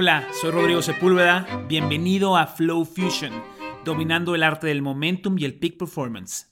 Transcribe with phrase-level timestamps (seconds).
[0.00, 1.64] Hola, soy Rodrigo Sepúlveda.
[1.66, 3.32] Bienvenido a Flow Fusion,
[3.84, 6.46] dominando el arte del momentum y el peak performance.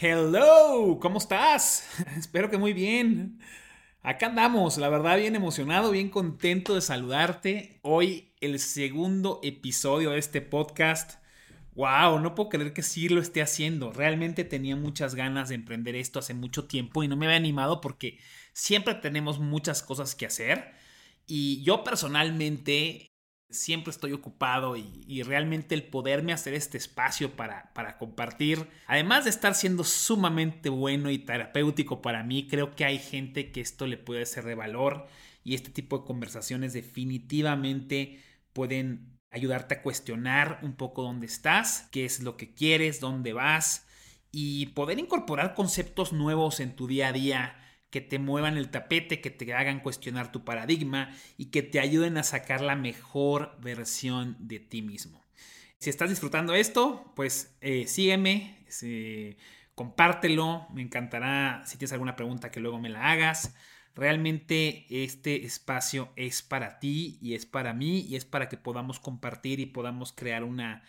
[0.00, 1.88] Hello, ¿cómo estás?
[2.16, 3.40] Espero que muy bien.
[4.00, 7.80] Acá andamos, la verdad bien emocionado, bien contento de saludarte.
[7.82, 11.14] Hoy el segundo episodio de este podcast.
[11.74, 13.92] Wow, no puedo creer que sí lo esté haciendo.
[13.92, 17.80] Realmente tenía muchas ganas de emprender esto hace mucho tiempo y no me había animado
[17.80, 18.20] porque
[18.52, 20.83] siempre tenemos muchas cosas que hacer.
[21.26, 23.14] Y yo personalmente
[23.50, 29.30] siempre estoy ocupado y, realmente el poderme hacer este espacio para, para, compartir, además de
[29.30, 33.96] estar siendo sumamente bueno y terapéutico para mí, creo que hay gente que esto le
[33.96, 35.06] puede ser de valor
[35.44, 38.20] y este tipo de conversaciones definitivamente
[38.52, 43.86] pueden ayudarte a cuestionar un poco dónde estás, qué es lo que quieres, dónde vas
[44.30, 47.63] y poder incorporar conceptos nuevos en tu día a día
[47.94, 52.18] que te muevan el tapete, que te hagan cuestionar tu paradigma y que te ayuden
[52.18, 55.22] a sacar la mejor versión de ti mismo.
[55.78, 58.58] Si estás disfrutando esto, pues eh, sígueme,
[59.76, 63.54] compártelo, me encantará si tienes alguna pregunta que luego me la hagas.
[63.94, 68.98] Realmente este espacio es para ti y es para mí y es para que podamos
[68.98, 70.82] compartir y podamos crear una,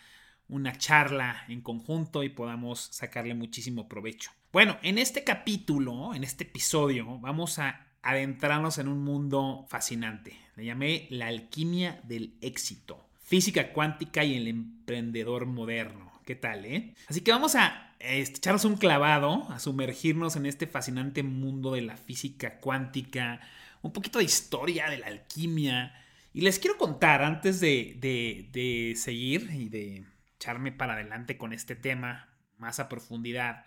[0.48, 4.32] una charla en conjunto y podamos sacarle muchísimo provecho.
[4.56, 10.34] Bueno, en este capítulo, en este episodio, vamos a adentrarnos en un mundo fascinante.
[10.54, 16.10] Le llamé la alquimia del éxito, física cuántica y el emprendedor moderno.
[16.24, 16.94] ¿Qué tal, eh?
[17.06, 21.82] Así que vamos a este, echarnos un clavado, a sumergirnos en este fascinante mundo de
[21.82, 23.42] la física cuántica,
[23.82, 25.92] un poquito de historia de la alquimia.
[26.32, 31.76] Y les quiero contar, antes de, de seguir y de echarme para adelante con este
[31.76, 33.66] tema más a profundidad,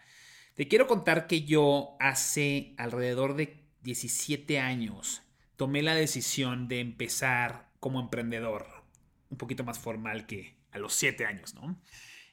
[0.60, 5.22] te quiero contar que yo hace alrededor de 17 años
[5.56, 8.68] tomé la decisión de empezar como emprendedor,
[9.30, 11.82] un poquito más formal que a los 7 años, ¿no?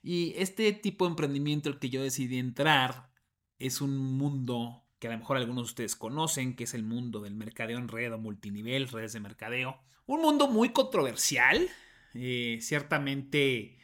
[0.03, 3.13] Y este tipo de emprendimiento el que yo decidí entrar
[3.61, 7.21] es un mundo que a lo mejor algunos de ustedes conocen, que es el mundo
[7.21, 9.79] del mercadeo en red o multinivel, redes de mercadeo.
[10.05, 11.69] Un mundo muy controversial,
[12.15, 13.79] eh, ciertamente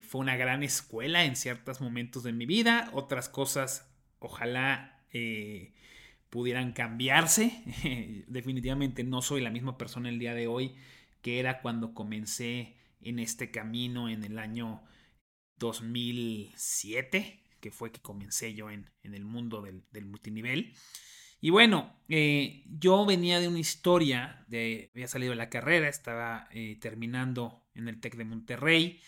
[0.00, 5.74] fue una gran escuela en ciertos momentos de mi vida, otras cosas ojalá eh,
[6.28, 7.62] pudieran cambiarse.
[8.28, 10.76] Definitivamente no soy la misma persona el día de hoy
[11.22, 14.82] que era cuando comencé en este camino en el año
[15.58, 20.74] 2007, que fue que comencé yo en, el mundo del, multinivel.
[21.42, 26.48] Y bueno, eh, yo venía de una historia, de, había salido de la carrera, estaba
[26.80, 29.00] terminando en el TEC de Monterrey,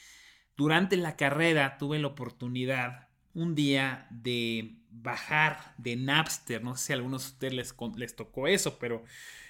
[0.63, 6.63] durante la carrera tuve la oportunidad un día de bajar de Napster.
[6.63, 9.05] No sé si a algunos de ustedes les, les tocó eso, pero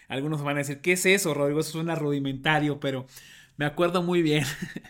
[0.08, 1.60] algunos van a decir, ¿qué es eso, Rodrigo?
[1.60, 3.06] Eso suena rudimentario, pero
[3.58, 4.44] me acuerdo muy bien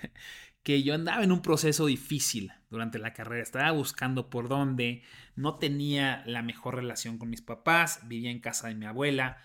[0.63, 3.43] que yo andaba en un proceso difícil durante la carrera.
[3.43, 5.03] Estaba buscando por dónde,
[5.35, 9.39] no tenía la mejor relación con mis papás, vivía en casa de mi abuela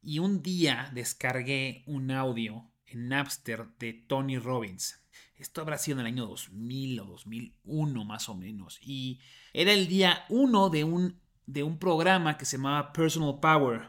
[0.00, 5.01] y un día descargué un audio en Napster de Tony Robbins.
[5.36, 8.78] Esto habrá sido en el año 2000 o 2001 más o menos.
[8.82, 9.20] Y
[9.52, 13.88] era el día 1 de un, de un programa que se llamaba Personal Power.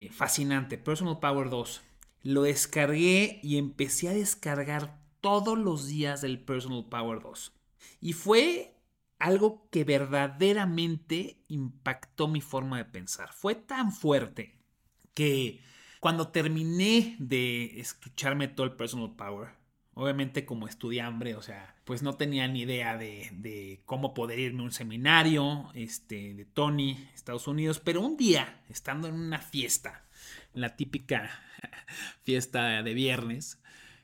[0.00, 1.82] Eh, fascinante, Personal Power 2.
[2.22, 7.52] Lo descargué y empecé a descargar todos los días del Personal Power 2.
[8.00, 8.76] Y fue
[9.18, 13.32] algo que verdaderamente impactó mi forma de pensar.
[13.32, 14.58] Fue tan fuerte
[15.14, 15.60] que
[16.00, 19.48] cuando terminé de escucharme todo el Personal Power,
[19.98, 24.64] Obviamente como estudiante, o sea, pues no tenía ni idea de, cómo poder irme a
[24.64, 30.04] un seminario este, de Tony, Estados Unidos, pero un día, estando en una fiesta,
[30.52, 31.30] la típica
[32.24, 33.58] fiesta de viernes,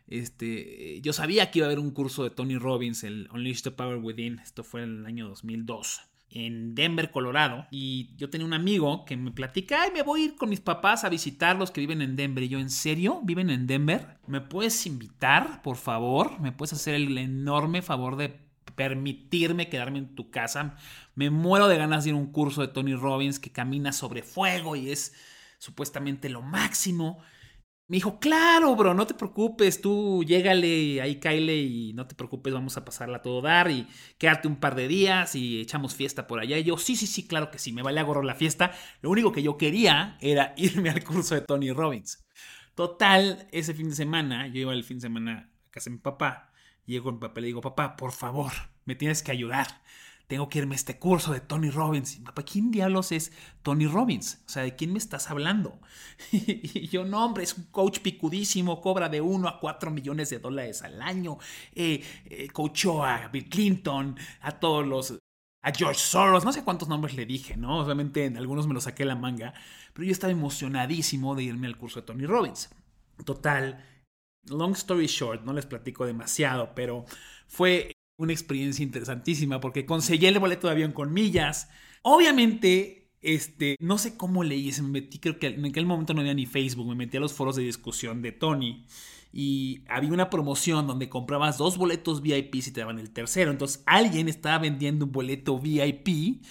[0.06, 3.70] este, yo sabía que iba a haber un curso de Tony Robbins, el Unleash the
[3.70, 7.66] Power Within, esto fue en el año 2002 en Denver, Colorado.
[7.70, 10.60] Y yo tenía un amigo que me platica, ay, me voy a ir con mis
[10.60, 12.44] papás a visitar los que viven en Denver.
[12.44, 13.20] Y yo, ¿en serio?
[13.22, 14.18] ¿Viven en Denver?
[14.26, 16.40] ¿Me puedes invitar, por favor?
[16.40, 18.40] ¿Me puedes hacer el enorme favor de
[18.74, 20.76] permitirme quedarme en tu casa?
[21.14, 24.22] Me muero de ganas de ir a un curso de Tony Robbins que camina sobre
[24.22, 25.14] fuego y es
[25.58, 27.22] supuestamente lo máximo.
[27.88, 32.54] Me dijo, claro, bro, no te preocupes, tú llégale, ahí caile y no te preocupes,
[32.54, 33.86] vamos a pasarla a todo dar y
[34.18, 36.56] quédate un par de días y echamos fiesta por allá.
[36.58, 38.72] Y yo, sí, sí, sí, claro que sí, me vale a gorro la fiesta.
[39.02, 42.24] Lo único que yo quería era irme al curso de Tony Robbins.
[42.74, 45.98] Total, ese fin de semana, yo iba el fin de semana a casa de mi
[46.02, 46.50] papá,
[46.86, 48.52] llego a mi papá y le digo, papá, por favor,
[48.86, 49.66] me tienes que ayudar.
[50.26, 52.16] Tengo que irme a este curso de Tony Robbins.
[52.24, 53.32] Papá, ¿quién diablos es
[53.62, 54.42] Tony Robbins?
[54.46, 55.80] O sea, ¿de quién me estás hablando?
[56.32, 60.38] y yo, no, hombre, es un coach picudísimo, cobra de 1 a 4 millones de
[60.38, 61.38] dólares al año.
[61.74, 65.18] Eh, eh, coachó a Bill Clinton, a todos los
[65.62, 67.78] a George Soros, no sé cuántos nombres le dije, ¿no?
[67.78, 69.54] Obviamente en algunos me los saqué la manga,
[69.92, 72.70] pero yo estaba emocionadísimo de irme al curso de Tony Robbins.
[73.24, 73.84] Total,
[74.46, 77.04] long story short, no les platico demasiado, pero
[77.46, 77.92] fue
[78.22, 81.68] una experiencia interesantísima porque conseguí el boleto de avión con millas.
[82.02, 86.20] Obviamente, este, no sé cómo le hice, me metí, creo que en aquel momento no
[86.20, 88.84] había ni Facebook, me metí a los foros de discusión de Tony
[89.32, 93.50] y había una promoción donde comprabas dos boletos VIP y te daban el tercero.
[93.50, 96.42] Entonces alguien estaba vendiendo un boleto VIP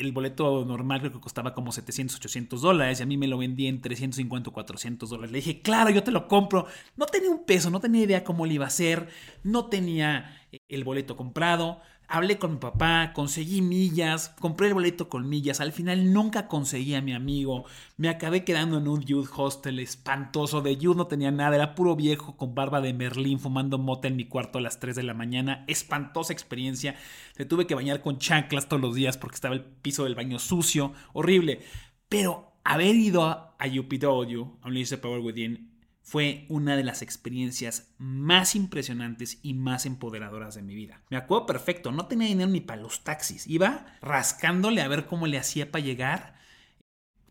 [0.00, 3.38] el boleto normal creo que costaba como 700, 800 dólares y a mí me lo
[3.38, 5.32] vendí en 350, 400 dólares.
[5.32, 6.66] Le dije, claro, yo te lo compro.
[6.96, 9.08] No tenía un peso, no tenía idea cómo lo iba a hacer,
[9.42, 11.80] no tenía el boleto comprado.
[12.10, 15.60] Hablé con mi papá, conseguí millas, compré el boleto con millas.
[15.60, 17.66] Al final nunca conseguí a mi amigo.
[17.98, 20.62] Me acabé quedando en un youth hostel espantoso.
[20.62, 24.16] De youth no tenía nada, era puro viejo con barba de Merlín fumando mota en
[24.16, 25.64] mi cuarto a las 3 de la mañana.
[25.66, 26.96] Espantosa experiencia.
[27.38, 30.38] Me tuve que bañar con chanclas todos los días porque estaba el piso del baño
[30.38, 30.94] sucio.
[31.12, 31.60] Horrible.
[32.08, 35.77] Pero haber ido a, UPW, a Unleash Power Within,
[36.08, 41.02] fue una de las experiencias más impresionantes y más empoderadoras de mi vida.
[41.10, 45.26] Me acuerdo perfecto, no tenía dinero ni para los taxis, iba rascándole a ver cómo
[45.26, 46.38] le hacía para llegar.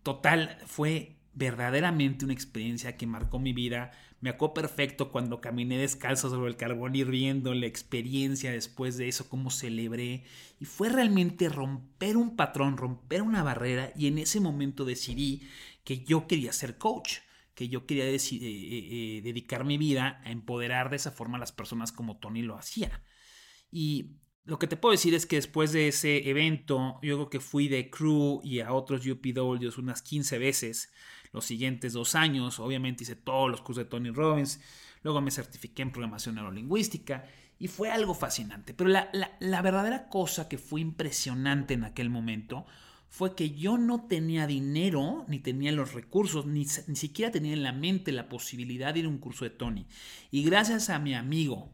[0.04, 3.90] Total, fue verdaderamente una experiencia que marcó mi vida.
[4.22, 9.28] Me acuerdo perfecto cuando caminé descalzo sobre el carbón hirviendo, la experiencia después de eso,
[9.28, 10.24] cómo celebré.
[10.60, 15.48] Y fue realmente romper un patrón, romper una barrera y en ese momento decidí
[15.84, 17.22] que yo quería ser coach
[17.58, 21.40] que yo quería eh, eh, eh, dedicar mi vida a empoderar de esa forma a
[21.40, 23.02] las personas como Tony lo hacía.
[23.72, 24.12] Y
[24.44, 27.68] lo que te puedo decir es que después de ese evento, yo creo que fui
[27.68, 30.94] de crew y a otros UPWs unas 15 veces
[31.32, 32.60] los siguientes dos años.
[32.60, 34.62] Obviamente hice todos los cursos de Tony Robbins.
[35.02, 37.26] Luego me certifiqué en programación neurolingüística
[37.58, 38.76] y fue algo fascinante.
[38.76, 42.68] Pero la, la verdadera cosa que fue impresionante en aquel momento
[43.10, 47.64] fue que yo no tenía dinero, ni tenía los recursos, ni, ni, siquiera tenía en
[47.64, 49.88] la mente la posibilidad de ir a un curso de Tony.
[50.32, 51.74] Y gracias a mi amigo,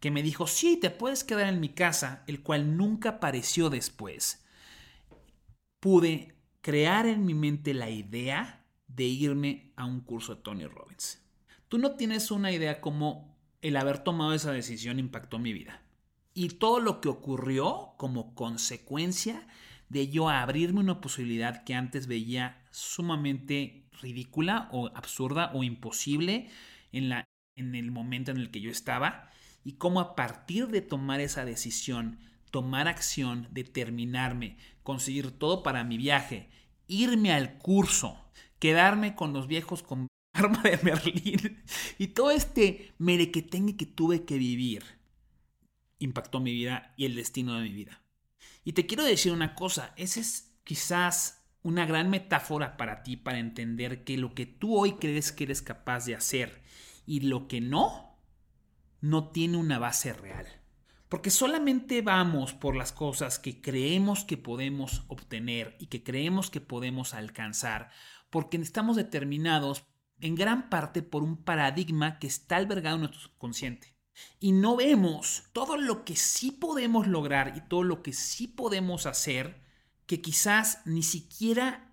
[0.00, 4.44] que me dijo, sí, te puedes quedar en mi casa, el cual nunca apareció después,
[5.78, 11.22] pude crear en mi mente la idea de irme a un curso de Tony Robbins.
[11.68, 15.82] Tú no tienes una idea cómo el haber tomado esa decisión impactó mi vida.
[16.32, 19.46] Y todo lo que ocurrió como consecuencia
[19.90, 26.48] de yo abrirme una posibilidad que antes veía sumamente ridícula o absurda o imposible
[26.92, 27.24] en, la,
[27.56, 29.30] en el momento en el que yo estaba
[29.64, 32.18] y cómo a partir de tomar esa decisión,
[32.50, 36.48] tomar acción, determinarme, conseguir todo para mi viaje,
[36.86, 38.16] irme al curso,
[38.58, 41.62] quedarme con los viejos con arma de Merlín
[41.98, 44.84] y todo este merequetengue que tuve que vivir
[45.98, 48.00] impactó mi vida y el destino de mi vida.
[48.64, 53.38] Y te quiero decir una cosa, esa es quizás una gran metáfora para ti para
[53.38, 56.62] entender que lo que tú hoy crees que eres capaz de hacer
[57.06, 58.18] y lo que no,
[59.00, 60.46] no tiene una base real.
[61.08, 66.60] Porque solamente vamos por las cosas que creemos que podemos obtener y que creemos que
[66.60, 67.90] podemos alcanzar,
[68.30, 69.84] porque estamos determinados
[70.20, 73.99] en gran parte por un paradigma que está albergado en nuestro subconsciente
[74.38, 79.06] y no vemos todo lo que sí podemos lograr y todo lo que sí podemos
[79.06, 79.60] hacer
[80.06, 81.92] que quizás ni siquiera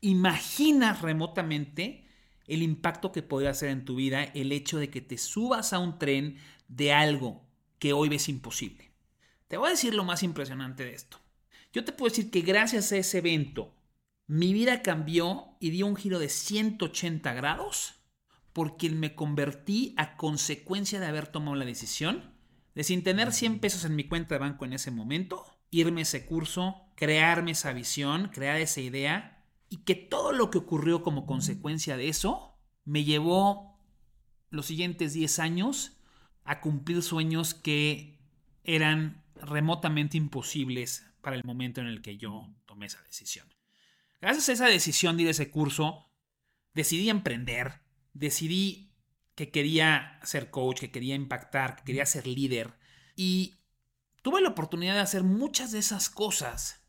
[0.00, 2.06] imaginas remotamente
[2.46, 5.78] el impacto que podría hacer en tu vida el hecho de que te subas a
[5.78, 6.36] un tren
[6.68, 7.44] de algo
[7.78, 8.92] que hoy ves imposible.
[9.48, 11.18] Te voy a decir lo más impresionante de esto.
[11.72, 13.74] Yo te puedo decir que gracias a ese evento
[14.26, 17.94] mi vida cambió y dio un giro de 180 grados
[18.56, 22.32] porque me convertí a consecuencia de haber tomado la decisión
[22.74, 26.02] de sin tener 100 pesos en mi cuenta de banco en ese momento, irme a
[26.04, 31.26] ese curso, crearme esa visión, crear esa idea y que todo lo que ocurrió como
[31.26, 33.78] consecuencia de eso me llevó
[34.48, 35.98] los siguientes 10 años
[36.42, 38.18] a cumplir sueños que
[38.64, 43.46] eran remotamente imposibles para el momento en el que yo tomé esa decisión.
[44.22, 46.10] Gracias a esa decisión de ir a ese curso,
[46.72, 47.84] decidí emprender,
[48.18, 48.94] decidí
[49.34, 52.74] que quería ser coach, que quería impactar, que quería ser líder.
[53.14, 53.60] Y
[54.22, 56.86] tuve la oportunidad de hacer muchas de esas cosas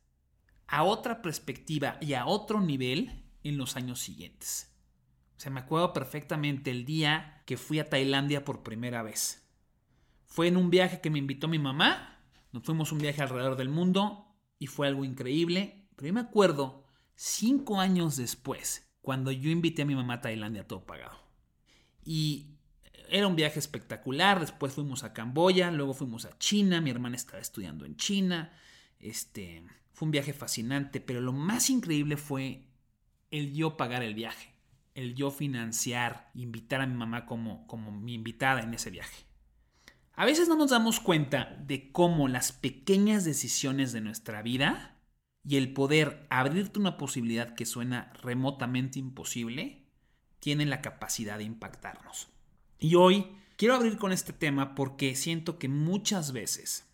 [0.67, 4.74] a otra perspectiva y a otro nivel en los años siguientes.
[5.38, 9.48] Se me acuerdo perfectamente el día que fui a Tailandia por primera vez.
[10.25, 12.24] Fue en un viaje que me invitó mi mamá.
[12.51, 15.89] Nos fuimos un viaje alrededor del mundo y fue algo increíble.
[15.96, 20.67] Pero yo me acuerdo, cinco años después, cuando yo invité a mi mamá a Tailandia
[20.67, 21.17] todo pagado.
[22.03, 22.47] Y
[23.07, 24.41] era un viaje espectacular.
[24.41, 26.81] Después fuimos a Camboya, luego fuimos a China.
[26.81, 28.51] Mi hermana estaba estudiando en China.
[28.99, 32.67] Este, fue un viaje fascinante, pero lo más increíble fue
[33.31, 34.53] el yo pagar el viaje,
[34.93, 39.23] el yo financiar, invitar a mi mamá como, como mi invitada en ese viaje.
[40.15, 44.96] A veces no nos damos cuenta de cómo las pequeñas decisiones de nuestra vida
[45.47, 49.87] y el poder abrirte una posibilidad que suena remotamente imposible
[50.39, 52.27] tienen la capacidad de impactarnos.
[52.79, 56.85] Y hoy quiero abrir con este tema porque siento que muchas veces,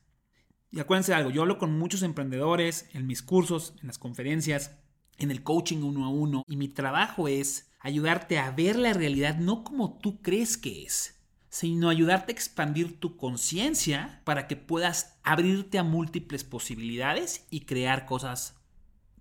[0.69, 4.77] y acuérdense de algo, yo hablo con muchos emprendedores en mis cursos, en las conferencias,
[5.17, 9.37] en el coaching uno a uno, y mi trabajo es ayudarte a ver la realidad
[9.37, 11.22] no como tú crees que es,
[11.53, 18.05] sino ayudarte a expandir tu conciencia para que puedas abrirte a múltiples posibilidades y crear
[18.05, 18.55] cosas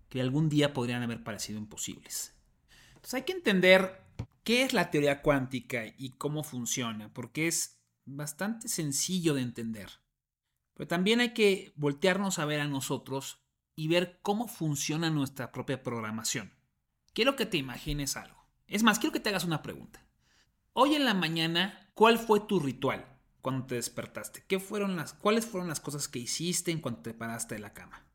[0.08, 2.34] que algún día podrían haber parecido imposibles.
[2.94, 4.02] Entonces hay que entender
[4.44, 7.12] ¿Qué es la teoría cuántica y cómo funciona?
[7.12, 10.00] Porque es bastante sencillo de entender.
[10.74, 13.40] Pero también hay que voltearnos a ver a nosotros
[13.76, 16.52] y ver cómo funciona nuestra propia programación.
[17.12, 18.44] Quiero que te imagines algo.
[18.66, 20.04] Es más, quiero que te hagas una pregunta.
[20.74, 23.04] Hoy en la mañana, ¿cuál fue tu ritual
[23.42, 24.42] cuando te despertaste?
[24.48, 27.74] ¿Qué fueron las, ¿Cuáles fueron las cosas que hiciste en cuanto te paraste de la
[27.74, 28.06] cama?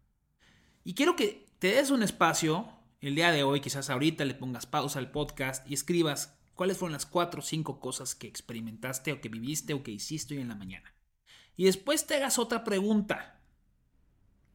[0.84, 2.68] Y quiero que te des un espacio
[3.00, 6.94] el día de hoy, quizás ahorita le pongas pausa al podcast y escribas cuáles fueron
[6.94, 10.50] las cuatro o cinco cosas que experimentaste o que viviste o que hiciste hoy en
[10.50, 10.96] la mañana.
[11.56, 13.40] Y después te hagas otra pregunta.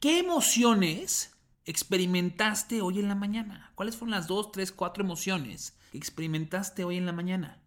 [0.00, 3.70] ¿Qué emociones experimentaste hoy en la mañana?
[3.76, 7.61] ¿Cuáles fueron las dos, tres, cuatro emociones que experimentaste hoy en la mañana?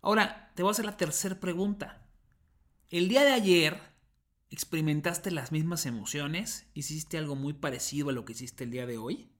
[0.00, 2.06] Ahora, te voy a hacer la tercera pregunta.
[2.88, 3.80] El día de ayer,
[4.50, 6.66] ¿experimentaste las mismas emociones?
[6.74, 9.30] ¿Hiciste algo muy parecido a lo que hiciste el día de hoy?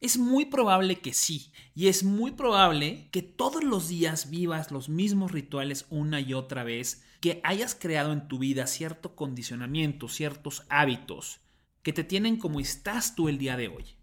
[0.00, 4.88] Es muy probable que sí, y es muy probable que todos los días vivas los
[4.88, 10.64] mismos rituales una y otra vez, que hayas creado en tu vida cierto condicionamiento, ciertos
[10.68, 11.40] hábitos
[11.82, 13.96] que te tienen como estás tú el día de hoy.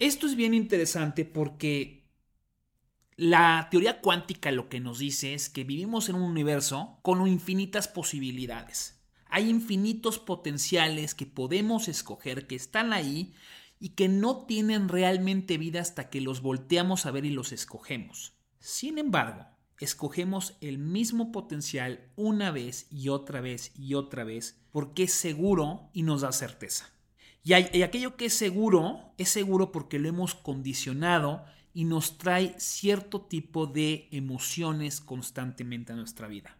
[0.00, 1.99] Esto es bien interesante porque
[3.20, 7.86] la teoría cuántica lo que nos dice es que vivimos en un universo con infinitas
[7.86, 8.98] posibilidades.
[9.26, 13.34] Hay infinitos potenciales que podemos escoger, que están ahí
[13.78, 18.32] y que no tienen realmente vida hasta que los volteamos a ver y los escogemos.
[18.58, 19.44] Sin embargo,
[19.78, 25.90] escogemos el mismo potencial una vez y otra vez y otra vez porque es seguro
[25.92, 26.90] y nos da certeza.
[27.42, 33.22] Y, aquello que es seguro es seguro porque lo hemos condicionado y nos trae cierto
[33.22, 36.56] tipo de emociones constantemente a nuestra vida.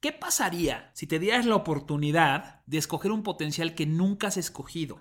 [0.00, 5.00] ¿Qué pasaría si te dieras la oportunidad de escoger un potencial que nunca has escogido?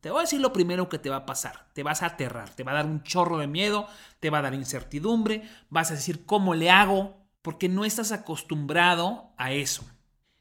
[0.00, 1.70] Te voy a decir lo primero que te va a pasar.
[1.72, 3.88] Te vas a aterrar, te va a dar un chorro de miedo,
[4.20, 9.32] te va a dar incertidumbre, vas a decir cómo le hago, porque no estás acostumbrado
[9.38, 9.86] a eso.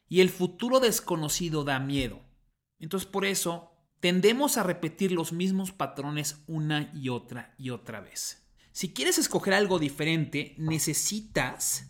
[0.10, 2.20] Y el futuro desconocido da miedo.
[2.78, 3.73] Entonces por eso
[4.04, 8.46] tendemos a repetir los mismos patrones una y otra y otra vez.
[8.74, 11.90] Si quieres escoger algo diferente, necesitas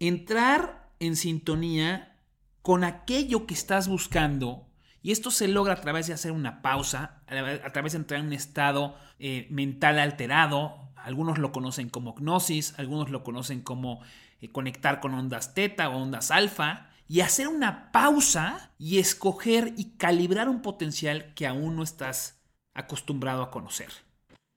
[0.00, 2.20] entrar en sintonía
[2.60, 4.68] con aquello que estás buscando
[5.00, 8.26] y esto se logra a través de hacer una pausa, a través de entrar en
[8.26, 10.90] un estado eh, mental alterado.
[10.94, 14.02] Algunos lo conocen como gnosis, algunos lo conocen como
[14.42, 16.89] eh, conectar con ondas teta o ondas alfa.
[17.10, 22.40] Y hacer una pausa y escoger y calibrar un potencial que aún no estás
[22.72, 23.88] acostumbrado a conocer.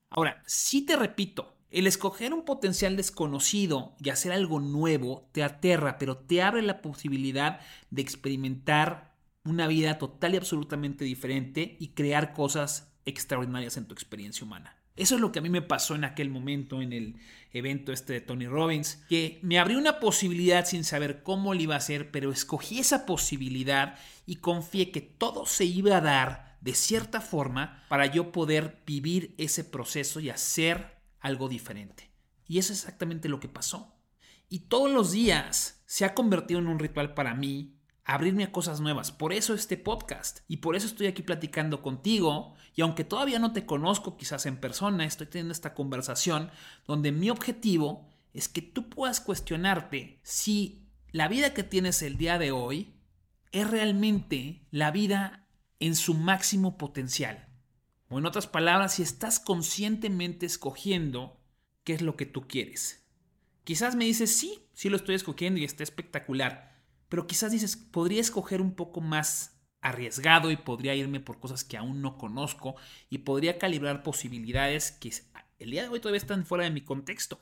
[0.08, 5.98] Ahora, si te repito, el escoger un potencial desconocido y hacer algo nuevo te aterra,
[5.98, 7.58] pero te abre la posibilidad
[7.90, 14.46] de experimentar una vida total y absolutamente diferente y crear cosas extraordinarias en tu experiencia
[14.46, 14.76] humana.
[14.96, 17.16] Eso es lo que a mí me pasó en aquel momento en el
[17.52, 21.74] evento este de Tony Robbins, que me abrió una posibilidad sin saber cómo lo iba
[21.74, 26.74] a hacer, pero escogí esa posibilidad y confié que todo se iba a dar de
[26.74, 32.10] cierta forma para yo poder vivir ese proceso y hacer algo diferente.
[32.46, 33.96] Y eso es exactamente lo que pasó.
[34.48, 37.73] Y todos los días se ha convertido en un ritual para mí
[38.04, 39.12] abrirme a cosas nuevas.
[39.12, 42.54] Por eso este podcast y por eso estoy aquí platicando contigo.
[42.74, 46.50] Y aunque todavía no te conozco quizás en persona, estoy teniendo esta conversación
[46.86, 52.38] donde mi objetivo es que tú puedas cuestionarte si la vida que tienes el día
[52.38, 52.94] de hoy
[53.52, 55.46] es realmente la vida
[55.80, 57.48] en su máximo potencial.
[58.08, 61.40] O en otras palabras, si estás conscientemente escogiendo
[61.84, 63.06] qué es lo que tú quieres.
[63.62, 66.73] Quizás me dices, sí, sí lo estoy escogiendo y está espectacular
[67.14, 71.76] pero quizás dices, podría escoger un poco más arriesgado y podría irme por cosas que
[71.76, 72.74] aún no conozco
[73.08, 75.12] y podría calibrar posibilidades que
[75.60, 77.38] el día de hoy todavía están fuera de mi contexto.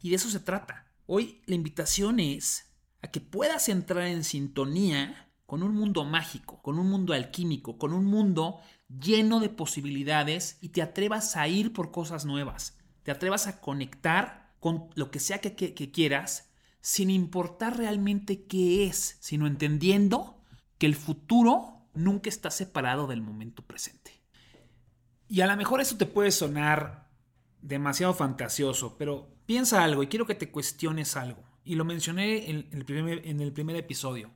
[0.00, 0.92] Y de eso se trata.
[1.06, 6.78] Hoy la invitación es a que puedas entrar en sintonía con un mundo mágico, con
[6.78, 11.90] un mundo alquímico, con un mundo lleno de posibilidades y te atrevas a ir por
[11.90, 16.49] cosas nuevas, te atrevas a conectar con lo que sea que, que quieras
[16.80, 20.42] sin importar realmente qué es, sino entendiendo
[20.78, 24.12] que el futuro nunca está separado del momento presente.
[25.28, 27.08] Y a lo mejor eso te puede sonar
[27.62, 31.44] demasiado fantasioso, pero piensa algo y quiero que te cuestiones algo.
[31.64, 34.30] Y lo mencioné en el primer, en el primer episodio.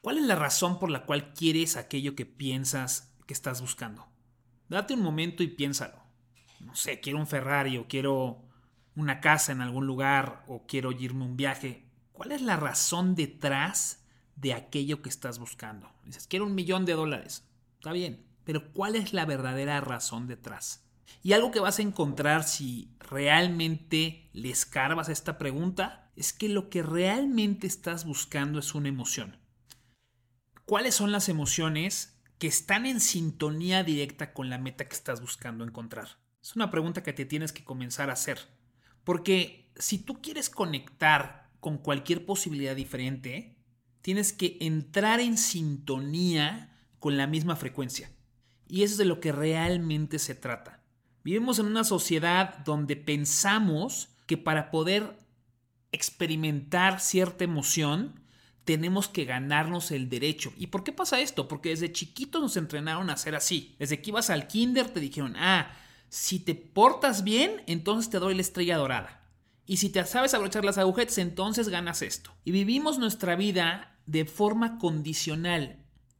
[0.00, 4.06] ¿Cuál es la razón por la cual quieres aquello que piensas que estás buscando?
[4.68, 6.02] Date un momento y piénsalo.
[6.60, 8.49] No sé, quiero un Ferrari o quiero
[8.96, 11.86] una casa en algún lugar o quiero irme un viaje.
[12.12, 14.04] ¿Cuál es la razón detrás
[14.36, 15.92] de aquello que estás buscando?
[16.04, 17.48] Dices, quiero un millón de dólares.
[17.74, 20.84] Está bien, pero ¿cuál es la verdadera razón detrás?
[21.22, 26.70] Y algo que vas a encontrar si realmente le escarbas esta pregunta es que lo
[26.70, 29.38] que realmente estás buscando es una emoción.
[30.64, 35.64] ¿Cuáles son las emociones que están en sintonía directa con la meta que estás buscando
[35.64, 36.18] encontrar?
[36.42, 38.38] Es una pregunta que te tienes que comenzar a hacer.
[39.04, 43.56] Porque si tú quieres conectar con cualquier posibilidad diferente,
[44.02, 48.10] tienes que entrar en sintonía con la misma frecuencia.
[48.68, 50.82] Y eso es de lo que realmente se trata.
[51.22, 55.18] Vivimos en una sociedad donde pensamos que para poder
[55.92, 58.20] experimentar cierta emoción
[58.64, 60.52] tenemos que ganarnos el derecho.
[60.56, 61.48] ¿Y por qué pasa esto?
[61.48, 63.74] Porque desde chiquitos nos entrenaron a ser así.
[63.78, 65.72] Desde que ibas al kinder te dijeron, ah,
[66.10, 69.22] si te portas bien, entonces te doy la estrella dorada.
[69.64, 72.32] Y si te sabes abrochar las agujetas, entonces ganas esto.
[72.44, 75.78] Y vivimos nuestra vida de forma condicional.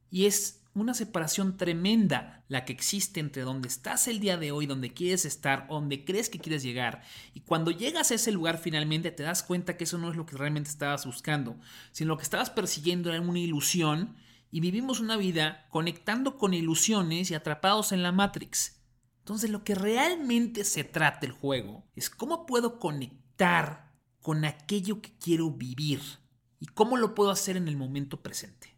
[0.09, 4.67] Y es una separación tremenda la que existe entre donde estás el día de hoy,
[4.67, 7.03] donde quieres estar, donde crees que quieres llegar.
[7.35, 10.27] Y cuando llegas a ese lugar finalmente te das cuenta que eso no es lo
[10.27, 11.59] que realmente estabas buscando,
[11.91, 14.15] sino lo que estabas persiguiendo era una ilusión
[14.53, 18.80] y vivimos una vida conectando con ilusiones y atrapados en la Matrix.
[19.31, 25.17] Entonces lo que realmente se trata el juego es cómo puedo conectar con aquello que
[25.19, 26.01] quiero vivir
[26.59, 28.77] y cómo lo puedo hacer en el momento presente.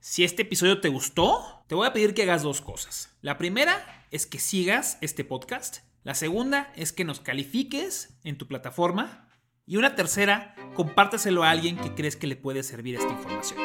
[0.00, 3.16] Si este episodio te gustó, te voy a pedir que hagas dos cosas.
[3.20, 5.84] La primera es que sigas este podcast.
[6.02, 9.30] La segunda es que nos califiques en tu plataforma.
[9.66, 13.60] Y una tercera, compártaselo a alguien que crees que le puede servir esta información.